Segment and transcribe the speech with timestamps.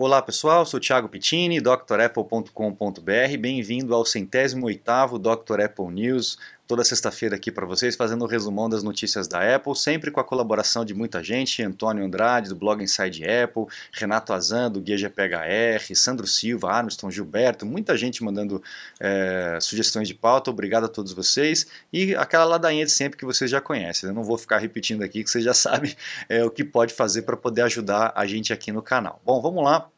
[0.00, 3.36] Olá pessoal, sou Thiago Pittini, drapple.com.br.
[3.36, 5.60] Bem-vindo ao centésimo oitavo Dr.
[5.60, 9.74] Apple News, toda sexta-feira aqui para vocês, fazendo o um resumão das notícias da Apple,
[9.74, 14.70] sempre com a colaboração de muita gente, Antônio Andrade, do blog Inside Apple, Renato Azan,
[14.70, 18.62] do Guia GPHR, Sandro Silva, Armstrong, Gilberto, muita gente mandando
[19.00, 23.50] é, sugestões de pauta, obrigado a todos vocês, e aquela ladainha de sempre que vocês
[23.50, 25.96] já conhecem, eu não vou ficar repetindo aqui, que vocês já sabem
[26.28, 29.22] é, o que pode fazer para poder ajudar a gente aqui no canal.
[29.24, 29.88] Bom, vamos lá,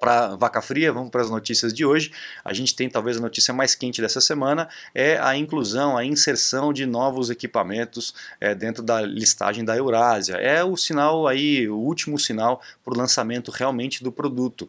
[0.00, 2.12] para vaca fria, vamos para as notícias de hoje.
[2.44, 6.72] A gente tem talvez a notícia mais quente dessa semana é a inclusão, a inserção
[6.72, 10.34] de novos equipamentos é, dentro da listagem da Eurásia.
[10.34, 14.68] É o sinal aí, o último sinal para o lançamento realmente do produto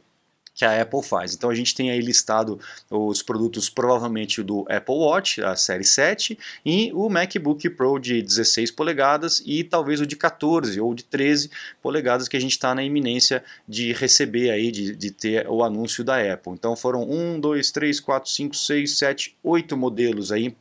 [0.59, 1.33] que a Apple faz.
[1.33, 2.59] Então a gente tem aí listado
[2.89, 8.69] os produtos provavelmente do Apple Watch, a série 7, e o MacBook Pro de 16
[8.71, 11.49] polegadas e talvez o de 14 ou de 13
[11.81, 16.03] polegadas que a gente está na iminência de receber aí, de, de ter o anúncio
[16.03, 16.51] da Apple.
[16.51, 20.53] Então foram 1, 2, 3, 4, 5, 6, 7, 8 modelos aí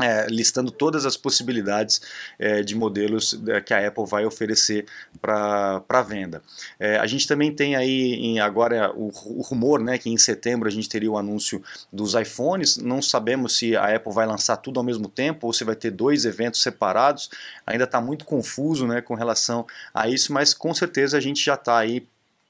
[0.00, 2.00] é, listando todas as possibilidades
[2.38, 4.86] é, de modelos é, que a Apple vai oferecer
[5.20, 6.40] para venda.
[6.78, 10.68] É, a gente também tem aí em, agora o, o, rumor né, que em setembro
[10.68, 12.76] a gente teria o anúncio dos iPhones.
[12.76, 15.90] Não sabemos se a Apple vai lançar tudo ao mesmo tempo ou se vai ter
[15.90, 17.28] dois eventos separados.
[17.66, 21.54] Ainda está muito confuso né, com relação a isso, mas com certeza a gente já
[21.54, 22.06] está aí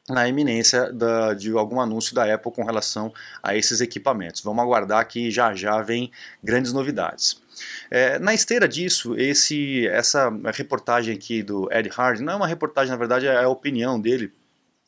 [0.09, 4.42] na iminência da, de algum anúncio da Apple com relação a esses equipamentos.
[4.42, 6.11] Vamos aguardar que já já vem
[6.42, 7.42] grandes novidades.
[7.91, 12.91] É, na esteira disso, esse, essa reportagem aqui do Ed Hard, não é uma reportagem,
[12.91, 14.33] na verdade é a opinião dele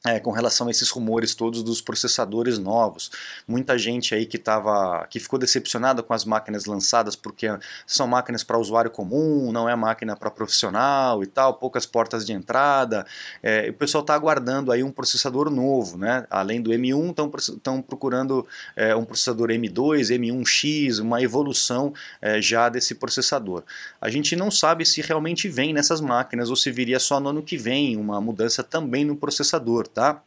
[0.05, 3.11] é, com relação a esses rumores todos dos processadores novos.
[3.47, 7.47] Muita gente aí que tava, que ficou decepcionada com as máquinas lançadas porque
[7.87, 12.33] são máquinas para usuário comum, não é máquina para profissional e tal, poucas portas de
[12.33, 13.07] entrada.
[13.43, 16.27] É, o pessoal está aguardando aí um processador novo, né?
[16.31, 17.11] Além do M1,
[17.57, 21.93] estão procurando é, um processador M2, M1X, uma evolução
[22.23, 23.65] é, já desse processador.
[24.01, 27.43] A gente não sabe se realmente vem nessas máquinas ou se viria só no ano
[27.43, 30.23] que vem uma mudança também no processador tá?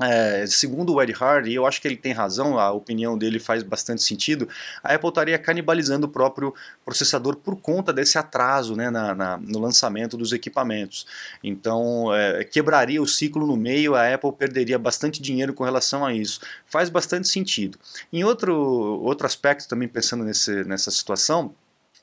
[0.00, 3.38] É, segundo o Ed Hard, e eu acho que ele tem razão, a opinião dele
[3.38, 4.48] faz bastante sentido,
[4.82, 9.58] a Apple estaria canibalizando o próprio processador por conta desse atraso né, na, na, no
[9.58, 11.06] lançamento dos equipamentos.
[11.44, 16.12] Então, é, quebraria o ciclo no meio, a Apple perderia bastante dinheiro com relação a
[16.14, 16.40] isso.
[16.66, 17.78] Faz bastante sentido.
[18.10, 21.54] Em outro, outro aspecto, também pensando nesse, nessa situação,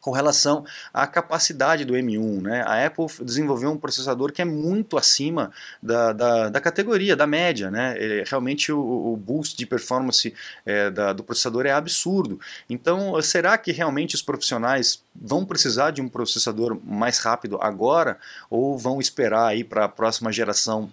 [0.01, 2.41] com relação à capacidade do M1.
[2.41, 2.63] Né?
[2.65, 5.51] A Apple desenvolveu um processador que é muito acima
[5.81, 7.69] da, da, da categoria, da média.
[7.69, 7.95] Né?
[7.97, 10.33] Ele, realmente o, o, boost de performance
[10.65, 12.39] é, da, do processador é absurdo.
[12.69, 18.17] Então, será que realmente os profissionais vão precisar de um processador mais rápido agora
[18.49, 20.89] ou vão esperar para a próxima geração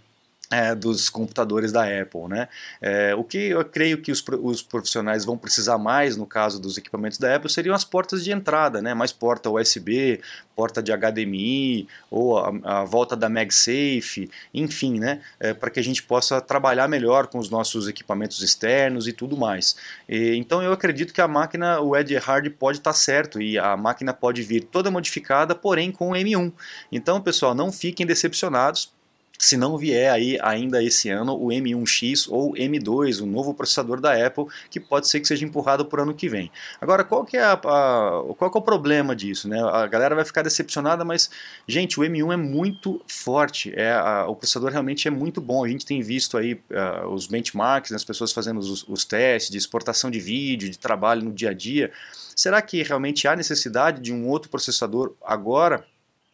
[0.50, 2.28] é, dos computadores da Apple.
[2.28, 2.48] Né?
[2.80, 6.76] É, o que eu creio que os, os, profissionais vão precisar mais no caso dos
[6.78, 8.94] equipamentos da Apple seriam as portas de entrada, né?
[8.94, 10.20] mais porta USB,
[10.54, 15.20] porta de HDMI ou a, a volta da MagSafe, enfim, né?
[15.38, 19.36] É, para que a gente possa trabalhar melhor com os nossos equipamentos externos e tudo
[19.36, 19.76] mais.
[20.08, 23.58] E, então eu acredito que a máquina, o Ed Hard pode estar tá certo e
[23.58, 26.52] a máquina pode vir toda modificada, porém com M1.
[26.90, 28.95] Então pessoal, não fiquem decepcionados
[29.38, 34.26] se não vier aí ainda esse ano o M1X ou M2, o novo processador da
[34.26, 36.50] Apple, que pode ser que seja empurrado para o ano que vem.
[36.80, 39.48] Agora, qual que é, a, a, qual que é o problema disso?
[39.48, 39.60] Né?
[39.60, 41.30] A galera vai ficar decepcionada, mas,
[41.66, 45.64] gente, o M1 é muito forte, é, a, o processador realmente é muito bom.
[45.64, 49.50] A gente tem visto aí uh, os benchmarks, né, as pessoas fazendo os, os testes
[49.50, 51.90] de exportação de vídeo, de trabalho no dia a dia.
[52.34, 55.84] Será que realmente há necessidade de um outro processador agora?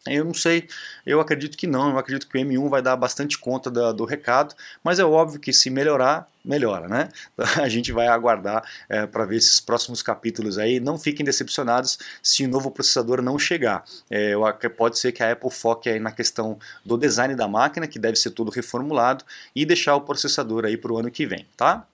[0.06, 0.68] Eu não sei,
[1.06, 4.04] eu acredito que não, eu acredito que o M1 vai dar bastante conta da, do
[4.04, 4.52] recado,
[4.82, 7.08] mas é óbvio que se melhorar, melhora, né?
[7.62, 10.80] A gente vai aguardar é, para ver esses próximos capítulos aí.
[10.80, 13.84] Não fiquem decepcionados se o novo processador não chegar.
[14.10, 14.34] É,
[14.76, 18.16] pode ser que a Apple foque aí na questão do design da máquina, que deve
[18.16, 19.24] ser todo reformulado,
[19.54, 21.86] e deixar o processador aí para o ano que vem, tá?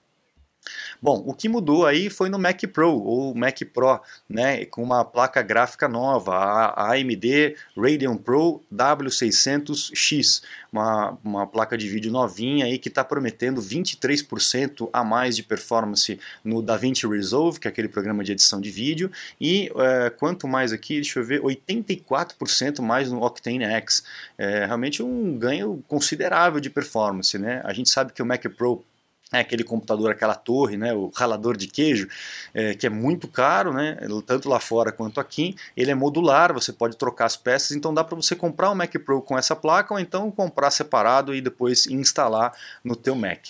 [1.00, 5.04] Bom, o que mudou aí foi no Mac Pro ou Mac Pro, né, com uma
[5.04, 10.42] placa gráfica nova, a AMD Radeon Pro W600X,
[10.72, 16.18] uma, uma placa de vídeo novinha aí que está prometendo 23% a mais de performance
[16.44, 19.10] no DaVinci Resolve, que é aquele programa de edição de vídeo,
[19.41, 24.03] e é, quanto mais aqui, deixa eu ver, 84% mais no Octane X.
[24.36, 27.60] É realmente um ganho considerável de performance, né?
[27.65, 28.84] A gente sabe que o Mac Pro
[29.33, 32.09] é aquele computador, aquela torre, né, o ralador de queijo,
[32.54, 35.54] é, que é muito caro, né, tanto lá fora quanto aqui.
[35.77, 38.92] Ele é modular, você pode trocar as peças, então dá para você comprar um Mac
[39.04, 42.53] Pro com essa placa ou então comprar separado e depois instalar
[42.83, 43.48] no teu Mac.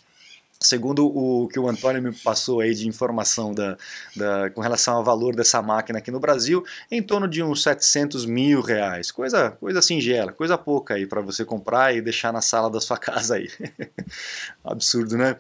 [0.61, 3.77] Segundo o que o Antônio me passou aí de informação da,
[4.17, 8.27] da, com relação ao valor dessa máquina aqui no Brasil, em torno de uns 700
[8.27, 9.13] mil reais.
[9.13, 12.99] Coisa, coisa singela, coisa pouca aí para você comprar e deixar na sala da sua
[12.99, 13.49] casa aí.
[14.65, 15.37] Absurdo, né?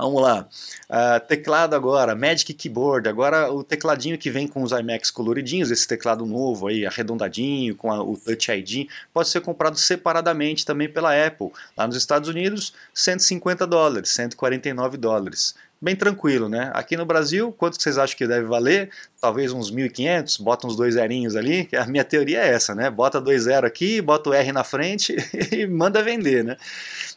[0.00, 0.48] Vamos lá.
[0.88, 3.08] Uh, teclado agora, Magic Keyboard.
[3.08, 7.92] Agora o tecladinho que vem com os iMacs coloridinhos, esse teclado novo aí, arredondadinho, com
[7.92, 11.50] a, o Touch ID, pode ser comprado separadamente também pela Apple.
[11.76, 16.70] Lá nos Estados Unidos, 150 dólares, 149 dólares bem tranquilo, né?
[16.74, 18.90] Aqui no Brasil, quanto vocês acham que deve valer?
[19.20, 22.90] Talvez uns 1.500, bota uns dois zerinhos ali, a minha teoria é essa, né?
[22.90, 25.16] Bota dois zero aqui, bota o R na frente
[25.50, 26.56] e manda vender, né?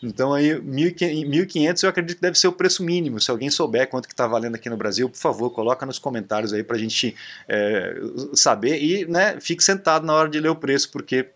[0.01, 3.19] Então aí 1.500 eu acredito que deve ser o preço mínimo.
[3.19, 6.53] Se alguém souber quanto que está valendo aqui no Brasil, por favor, coloca nos comentários
[6.53, 7.15] aí para a gente
[7.49, 7.95] é,
[8.33, 11.29] saber e né, fique sentado na hora de ler o preço, porque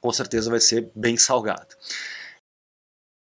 [0.00, 1.74] com certeza vai ser bem salgado.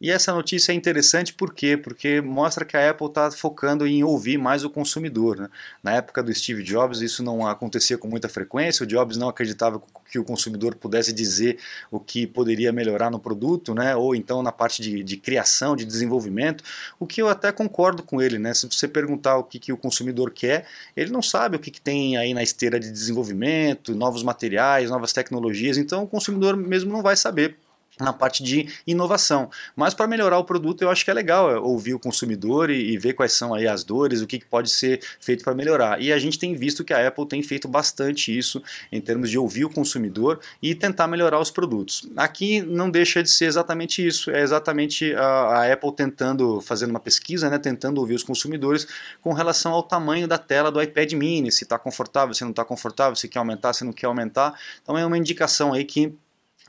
[0.00, 1.76] E essa notícia é interessante por quê?
[1.76, 5.36] Porque mostra que a Apple está focando em ouvir mais o consumidor.
[5.36, 5.50] Né?
[5.82, 9.78] Na época do Steve Jobs, isso não acontecia com muita frequência, o Jobs não acreditava
[10.10, 11.58] que o consumidor pudesse dizer
[11.90, 13.94] o que poderia melhorar no produto, né?
[13.94, 16.64] ou então na parte de, de criação, de desenvolvimento,
[16.98, 18.38] o que eu até concordo com ele.
[18.38, 18.54] Né?
[18.54, 20.64] Se você perguntar o que, que o consumidor quer,
[20.96, 25.12] ele não sabe o que, que tem aí na esteira de desenvolvimento, novos materiais, novas
[25.12, 27.58] tecnologias, então o consumidor mesmo não vai saber
[27.98, 29.50] na parte de inovação.
[29.76, 32.92] Mas para melhorar o produto, eu acho que é legal é, ouvir o consumidor e,
[32.92, 36.00] e ver quais são aí as dores, o que, que pode ser feito para melhorar.
[36.00, 39.38] E a gente tem visto que a Apple tem feito bastante isso em termos de
[39.38, 42.08] ouvir o consumidor e tentar melhorar os produtos.
[42.16, 47.00] Aqui não deixa de ser exatamente isso, é exatamente a, a Apple tentando, fazendo uma
[47.00, 48.86] pesquisa, né, tentando ouvir os consumidores
[49.20, 52.64] com relação ao tamanho da tela do iPad mini, se está confortável, se não está
[52.64, 54.58] confortável, se quer aumentar, se não quer aumentar.
[54.82, 56.14] Então é uma indicação aí que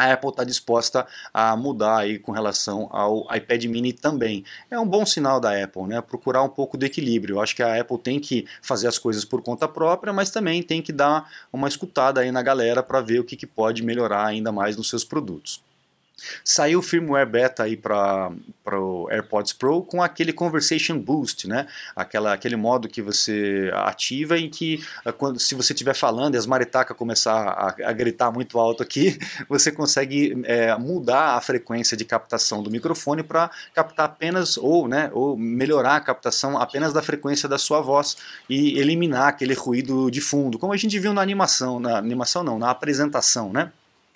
[0.01, 4.43] a Apple está disposta a mudar aí com relação ao iPad mini também.
[4.69, 6.01] É um bom sinal da Apple, né?
[6.01, 7.35] Procurar um pouco de equilíbrio.
[7.35, 10.63] Eu acho que a Apple tem que fazer as coisas por conta própria, mas também
[10.63, 14.25] tem que dar uma escutada aí na galera para ver o que, que pode melhorar
[14.25, 15.61] ainda mais nos seus produtos.
[16.43, 18.31] Saiu o firmware beta aí para
[18.73, 21.67] o AirPods Pro com aquele Conversation Boost, né?
[21.95, 26.37] Aquela, aquele modo que você ativa em que ah, quando, se você estiver falando e
[26.37, 31.95] as maritacas começar a, a, gritar muito alto aqui, você consegue é, mudar a frequência
[31.95, 37.01] de captação do microfone para captar apenas ou, né, ou melhorar a captação apenas da
[37.01, 38.17] frequência da sua voz
[38.49, 42.59] e eliminar aquele ruído de fundo, como a gente viu na animação, na animação não,
[42.59, 43.71] na apresentação, né?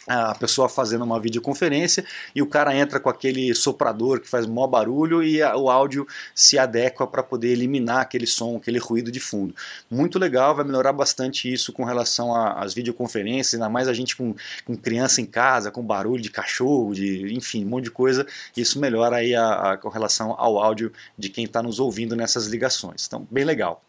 [0.07, 4.68] A pessoa fazendo uma videoconferência e o cara entra com aquele soprador que faz mó
[4.68, 9.19] barulho e a, o áudio se adequa para poder eliminar aquele som, aquele ruído de
[9.19, 9.56] fundo.
[9.90, 14.36] Muito legal, vai melhorar bastante isso com relação às videoconferências, ainda mais a gente com,
[14.66, 18.25] com criança em casa, com barulho de cachorro, de enfim, um monte de coisa.
[18.56, 22.48] Isso melhora aí a, a com relação ao áudio de quem está nos ouvindo nessas
[22.48, 23.06] ligações.
[23.07, 23.81] Então, bem legal.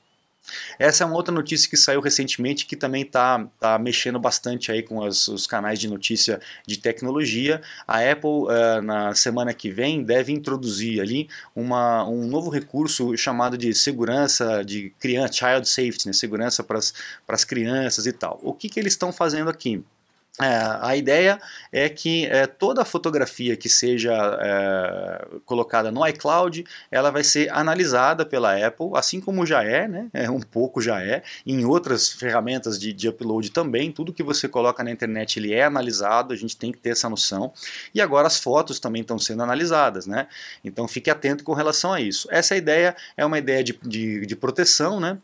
[0.78, 4.82] Essa é uma outra notícia que saiu recentemente que também está tá mexendo bastante aí
[4.82, 7.60] com as, os canais de notícia de tecnologia.
[7.86, 13.56] A Apple, uh, na semana que vem, deve introduzir ali uma, um novo recurso chamado
[13.56, 16.12] de segurança de criança, child safety, né?
[16.12, 16.78] segurança para
[17.28, 18.38] as crianças e tal.
[18.42, 19.84] O que, que eles estão fazendo aqui?
[20.40, 21.40] É, a ideia
[21.72, 28.26] é que é, toda fotografia que seja é, colocada no iCloud, ela vai ser analisada
[28.26, 30.08] pela Apple, assim como já é, né?
[30.12, 34.46] É, um pouco já é, em outras ferramentas de, de, upload também, tudo que você
[34.46, 37.50] coloca na internet ele é analisado, a gente tem que ter essa noção.
[37.94, 40.28] E agora as fotos também estão sendo analisadas, né?
[40.62, 42.28] Então fique atento com relação a isso.
[42.30, 45.16] Essa ideia é uma ideia de, de, de proteção, né?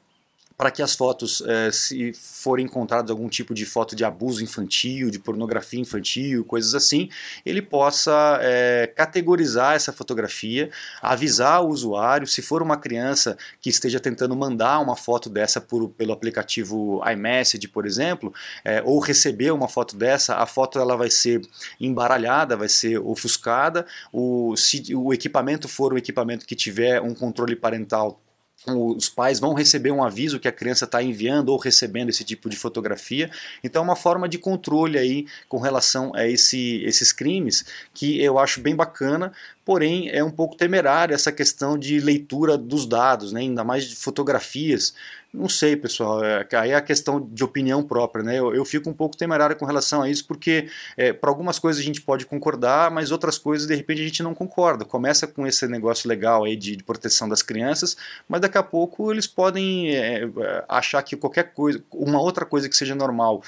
[0.57, 5.11] Para que as fotos, eh, se forem encontradas algum tipo de foto de abuso infantil,
[5.11, 7.09] de pornografia infantil, coisas assim,
[7.45, 13.99] ele possa eh, categorizar essa fotografia, avisar o usuário, se for uma criança que esteja
[13.99, 18.33] tentando mandar uma foto dessa por, pelo aplicativo iMessage, por exemplo,
[18.65, 21.41] eh, ou receber uma foto dessa, a foto ela vai ser
[21.81, 27.57] embaralhada, vai ser ofuscada, o, se o equipamento for um equipamento que tiver um controle
[27.57, 28.21] parental
[28.67, 32.49] os pais vão receber um aviso que a criança está enviando ou recebendo esse tipo
[32.49, 33.31] de fotografia.
[33.63, 38.39] Então é uma forma de controle aí com relação a esse, esses crimes que eu
[38.39, 39.33] acho bem bacana,
[39.65, 43.41] porém é um pouco temerário essa questão de leitura dos dados, né?
[43.41, 44.95] ainda mais de fotografias
[45.35, 46.23] Não sei, pessoal.
[46.23, 48.39] É, aí é a questão de opinião própria, né?
[48.39, 51.81] Eu, eu fico um pouco temerário com relação a isso, porque é, para algumas coisas
[51.81, 54.85] a gente pode concordar, mas outras coisas de repente a gente não concorda.
[54.85, 57.97] Começa com esse negócio legal aí de, de proteção das crianças,
[58.29, 60.29] mas daqui a pouco eles podem é,
[60.69, 63.43] achar que qualquer coisa, uma outra coisa que seja normal,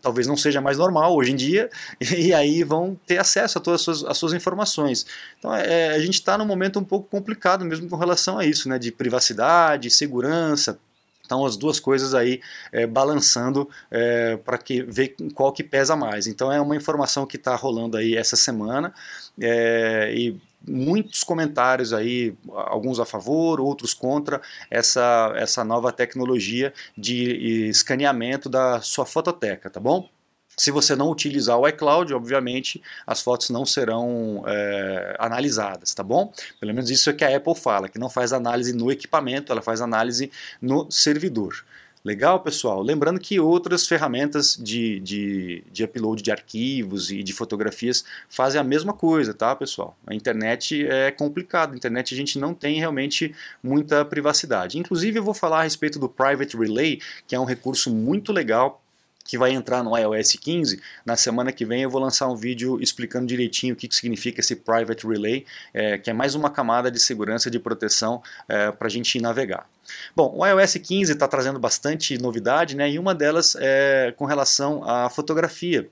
[0.00, 1.68] talvez não seja mais normal hoje em dia,
[2.16, 5.04] e aí vão ter acesso a todas as suas, as suas informações.
[5.40, 8.68] Então é, a gente está num momento um pouco complicado mesmo com relação a isso,
[8.68, 8.78] né?
[8.78, 10.78] De privacidade, segurança.
[11.24, 12.40] Então as duas coisas aí
[12.72, 16.26] é, balançando é, para que ver qual que pesa mais.
[16.26, 18.92] Então é uma informação que está rolando aí essa semana
[19.40, 24.40] é, e muitos comentários aí, alguns a favor, outros contra
[24.70, 30.08] essa, essa nova tecnologia de escaneamento da sua fototeca, tá bom?
[30.56, 36.32] Se você não utilizar o iCloud, obviamente as fotos não serão é, analisadas, tá bom?
[36.60, 39.62] Pelo menos isso é que a Apple fala, que não faz análise no equipamento, ela
[39.62, 40.30] faz análise
[40.60, 41.64] no servidor.
[42.04, 42.82] Legal, pessoal?
[42.82, 48.64] Lembrando que outras ferramentas de, de, de, upload de arquivos e de fotografias fazem a
[48.64, 49.96] mesma coisa, tá, pessoal?
[50.06, 54.78] A internet é complicada, a internet a gente não tem realmente muita privacidade.
[54.78, 58.83] Inclusive, eu vou falar a respeito do Private Relay, que é um recurso muito legal
[59.24, 60.80] que vai entrar no iOS 15.
[61.04, 64.40] Na semana que vem eu vou lançar um vídeo explicando direitinho o que, que significa
[64.40, 68.86] esse Private Relay, é, que é mais uma camada de segurança de proteção é, para
[68.86, 69.66] a gente navegar.
[70.14, 74.82] Bom, o iOS 15 está trazendo bastante novidade, né, e uma delas é com relação
[74.88, 75.88] à fotografia.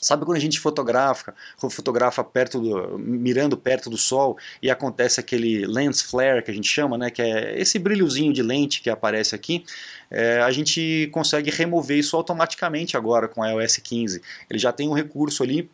[0.00, 1.34] Sabe quando a gente fotografa,
[1.70, 6.68] fotografa perto do, mirando perto do sol e acontece aquele lens flare que a gente
[6.68, 9.64] chama, né, que é esse brilhozinho de lente que aparece aqui,
[10.10, 14.22] é, a gente consegue remover isso automaticamente agora com o iOS 15.
[14.50, 15.70] Ele já tem um recurso ali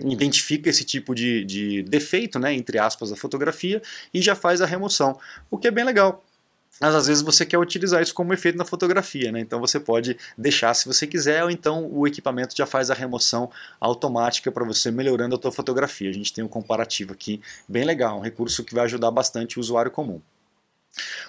[0.00, 4.66] identifica esse tipo de, de defeito, né, entre aspas, da fotografia e já faz a
[4.66, 5.18] remoção,
[5.50, 6.24] o que é bem legal
[6.80, 9.40] mas às vezes você quer utilizar isso como efeito na fotografia, né?
[9.40, 13.50] então você pode deixar se você quiser, ou então o equipamento já faz a remoção
[13.80, 16.10] automática para você melhorando a tua fotografia.
[16.10, 19.60] A gente tem um comparativo aqui bem legal, um recurso que vai ajudar bastante o
[19.60, 20.20] usuário comum.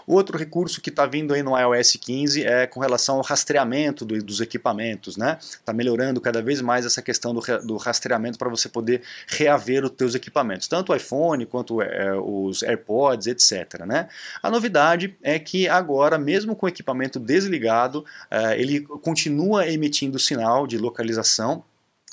[0.05, 4.21] Outro recurso que está vindo aí no iOS 15 é com relação ao rastreamento do,
[4.21, 5.37] dos equipamentos, né?
[5.39, 9.91] Está melhorando cada vez mais essa questão do, do rastreamento para você poder reaver os
[9.91, 13.85] teus equipamentos, tanto o iPhone quanto é, os AirPods, etc.
[13.85, 14.07] Né?
[14.41, 20.67] A novidade é que agora, mesmo com o equipamento desligado, é, ele continua emitindo sinal
[20.67, 21.63] de localização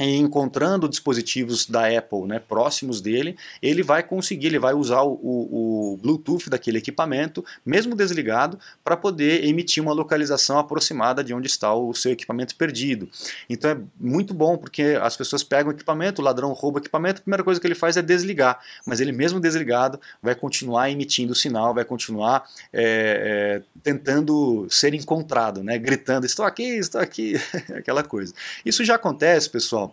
[0.07, 5.93] encontrando dispositivos da Apple né, próximos dele, ele vai conseguir, ele vai usar o, o,
[5.93, 11.75] o Bluetooth daquele equipamento, mesmo desligado, para poder emitir uma localização aproximada de onde está
[11.75, 13.09] o seu equipamento perdido.
[13.49, 17.21] Então é muito bom, porque as pessoas pegam o equipamento, o ladrão rouba o equipamento,
[17.21, 21.35] a primeira coisa que ele faz é desligar, mas ele mesmo desligado vai continuar emitindo
[21.35, 27.35] sinal, vai continuar é, é, tentando ser encontrado, né, gritando, estou aqui, estou aqui,
[27.77, 28.33] aquela coisa.
[28.65, 29.90] Isso já acontece, pessoal,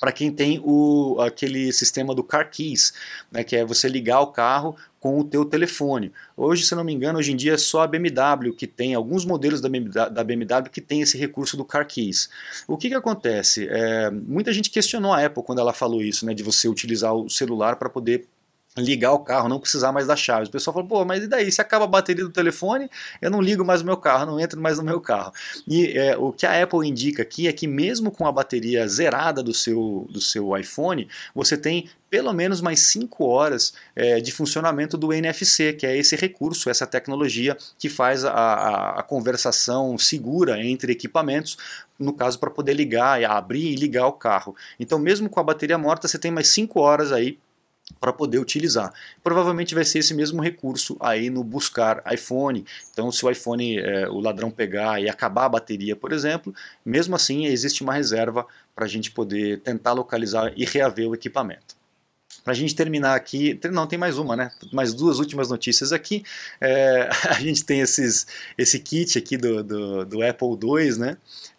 [0.00, 2.92] para quem tem o, aquele sistema do Car Keys,
[3.30, 6.12] né, que é você ligar o carro com o teu telefone.
[6.36, 9.24] Hoje, se não me engano, hoje em dia é só a BMW que tem, alguns
[9.24, 12.28] modelos da BMW, da BMW que tem esse recurso do Car Keys.
[12.66, 13.68] O que, que acontece?
[13.70, 17.30] É, muita gente questionou a Apple quando ela falou isso, né, de você utilizar o
[17.30, 18.26] celular para poder
[18.76, 20.48] ligar o carro, não precisar mais das chaves.
[20.48, 21.50] O pessoal falou, pô, mas e daí?
[21.50, 22.90] Se acaba a bateria do telefone,
[23.20, 25.32] eu não ligo mais o meu carro, não entro mais no meu carro.
[25.66, 29.42] E é, o que a Apple indica aqui é que mesmo com a bateria zerada
[29.42, 34.96] do seu, do seu iPhone, você tem pelo menos mais 5 horas é, de funcionamento
[34.96, 40.62] do NFC, que é esse recurso, essa tecnologia que faz a, a, a conversação segura
[40.62, 41.56] entre equipamentos,
[41.98, 44.54] no caso para poder ligar, abrir e ligar o carro.
[44.78, 47.38] Então mesmo com a bateria morta, você tem mais 5 horas aí
[48.00, 48.92] para poder utilizar.
[49.22, 52.64] Provavelmente vai ser esse mesmo recurso aí no buscar iPhone.
[52.92, 57.14] Então, se o iPhone, é, o ladrão pegar e acabar a bateria, por exemplo, mesmo
[57.14, 61.76] assim existe uma reserva para a gente poder tentar localizar e reaver o equipamento.
[62.46, 64.52] Para a gente terminar aqui, não, tem mais uma, né?
[64.72, 66.22] Mais duas últimas notícias aqui.
[66.60, 68.24] É, a gente tem esses,
[68.56, 71.16] esse kit aqui do, do, do Apple II, né?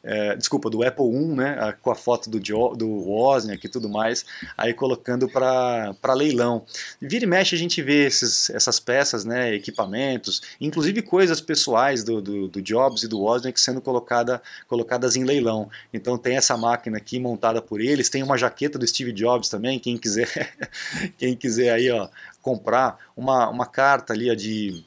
[0.08, 3.90] é, desculpa, do Apple 1, né, com a foto do, jo, do Wozniak e tudo
[3.90, 4.26] mais,
[4.58, 6.66] aí colocando para leilão.
[7.02, 12.22] Vira e mexe a gente vê esses, essas peças, né, equipamentos, inclusive coisas pessoais do,
[12.22, 15.70] do, do Jobs e do Wozniak sendo colocada, colocadas em leilão.
[15.94, 19.78] Então tem essa máquina aqui montada por eles, tem uma jaqueta do Steve Jobs também,
[19.78, 20.56] quem quiser,
[21.18, 22.08] quem quiser aí, ó,
[22.42, 24.84] comprar uma, uma carta ali ó, de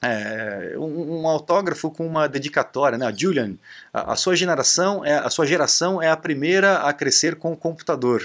[0.00, 3.12] é, um, um, autógrafo com uma dedicatória, né?
[3.16, 3.54] Julian,
[3.92, 7.56] a, a, sua geração é a sua geração é a primeira a crescer com o
[7.56, 8.24] computador.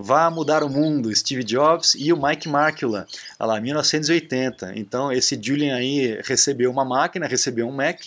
[0.00, 3.06] Vá mudar o mundo, Steve Jobs e o Mike Markula,
[3.38, 4.72] lá, 1980.
[4.76, 8.00] Então esse Julian aí recebeu uma máquina, recebeu um Mac,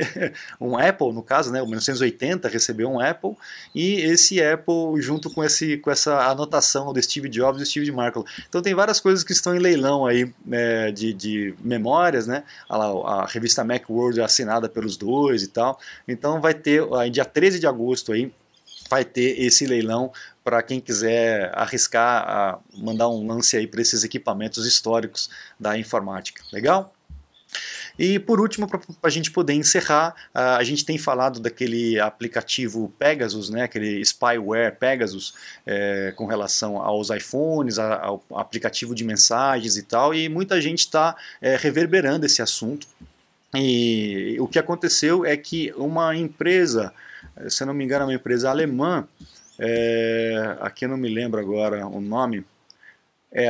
[0.60, 3.34] um Apple no caso, né, o 1980 recebeu um Apple
[3.74, 7.90] e esse Apple junto com, esse, com essa anotação do Steve Jobs e do Steve
[7.90, 8.26] Markula.
[8.48, 12.76] Então tem várias coisas que estão em leilão aí é, de, de memórias, né, a,
[12.76, 15.78] a revista Macworld é assinada pelos dois e tal.
[16.06, 18.30] Então vai ter, aí, dia 13 de agosto aí,
[18.90, 20.12] vai ter esse leilão
[20.50, 25.30] para quem quiser arriscar a mandar um lance aí para esses equipamentos históricos
[25.60, 26.42] da informática.
[26.52, 26.92] Legal?
[27.96, 33.48] E por último, para a gente poder encerrar, a gente tem falado daquele aplicativo Pegasus,
[33.48, 40.12] né, aquele spyware Pegasus, é, com relação aos iPhones, ao aplicativo de mensagens e tal,
[40.12, 42.88] e muita gente está é, reverberando esse assunto.
[43.54, 46.92] E o que aconteceu é que uma empresa,
[47.48, 49.06] se não me engano, uma empresa alemã,
[49.62, 52.46] é, aqui não me lembro agora o nome,
[53.30, 53.46] é,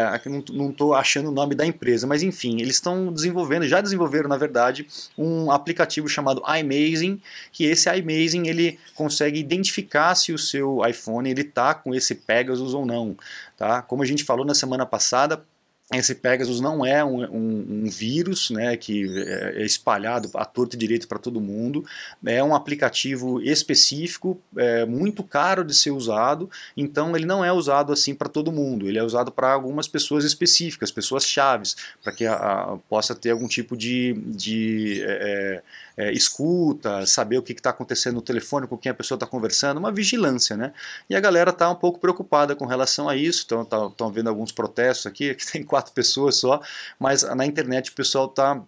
[0.52, 4.36] não estou achando o nome da empresa, mas enfim, eles estão desenvolvendo, já desenvolveram na
[4.36, 4.86] verdade,
[5.16, 11.42] um aplicativo chamado iMazing, que esse iMazing ele consegue identificar se o seu iPhone ele
[11.42, 13.16] está com esse Pegasus ou não.
[13.56, 13.80] Tá?
[13.80, 15.42] Como a gente falou na semana passada,
[15.92, 20.76] esse Pegasus não é um, um, um, vírus né, que é, é espalhado a torto
[20.76, 21.84] e direito para todo mundo,
[22.24, 27.92] é um aplicativo específico, é, muito caro de ser usado, então ele não é usado
[27.92, 32.24] assim para todo mundo, ele é usado para algumas pessoas específicas, pessoas chaves, para que
[32.24, 35.10] a, a, possa ter algum tipo de, de é,
[35.56, 35.62] é
[36.00, 39.76] é, escuta, saber o que está acontecendo no telefone, com quem a pessoa está conversando,
[39.76, 40.72] uma vigilância, né?
[41.10, 44.50] E a galera está um pouco preocupada com relação a isso, estão tá, vendo alguns
[44.50, 46.60] protestos aqui, que tem quatro pessoas só,
[46.98, 48.62] mas na internet o pessoal está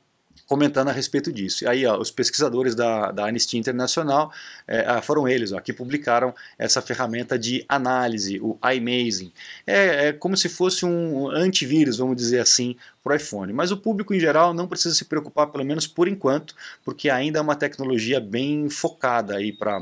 [0.46, 1.64] comentando a respeito disso.
[1.64, 4.30] E aí, ó, os pesquisadores da, da Anistia Internacional
[4.66, 9.32] é, ah, foram eles ó, que publicaram essa ferramenta de análise, o iMazing.
[9.66, 13.52] É, é como se fosse um antivírus, vamos dizer assim, para o iPhone.
[13.52, 16.54] Mas o público em geral não precisa se preocupar, pelo menos por enquanto,
[16.84, 19.80] porque ainda é uma tecnologia bem focada aí para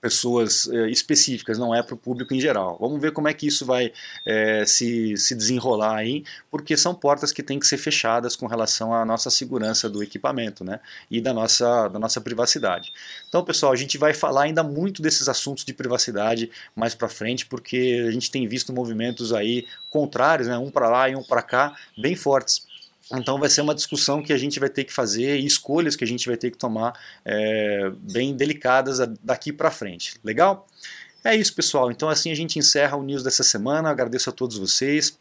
[0.00, 2.78] pessoas é, específicas, não é para o público em geral.
[2.80, 3.92] Vamos ver como é que isso vai
[4.24, 8.94] é, se, se desenrolar aí, porque são portas que têm que ser fechadas com relação
[8.94, 10.80] à nossa segurança do equipamento né,
[11.10, 12.92] e da nossa, da nossa privacidade.
[13.28, 17.46] Então, pessoal, a gente vai falar ainda muito desses assuntos de privacidade mais para frente,
[17.46, 21.42] porque a gente tem visto movimentos aí contrários, né, um para lá e um para
[21.42, 22.69] cá, bem fortes
[23.12, 26.04] então vai ser uma discussão que a gente vai ter que fazer e escolhas que
[26.04, 30.14] a gente vai ter que tomar é, bem delicadas daqui para frente.
[30.22, 30.66] Legal?
[31.24, 31.90] É isso, pessoal.
[31.90, 33.90] Então assim a gente encerra o news dessa semana.
[33.90, 35.18] Agradeço a todos vocês.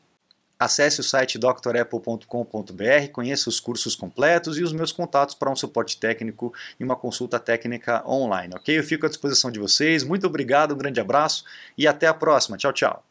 [0.60, 5.98] Acesse o site drapple.com.br, conheça os cursos completos e os meus contatos para um suporte
[5.98, 8.78] técnico e uma consulta técnica online, ok?
[8.78, 10.04] Eu fico à disposição de vocês.
[10.04, 11.46] Muito obrigado, um grande abraço
[11.78, 12.58] e até a próxima.
[12.58, 13.09] Tchau, tchau.